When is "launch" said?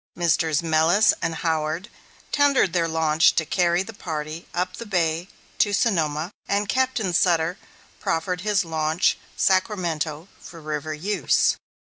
2.87-3.35, 8.65-9.19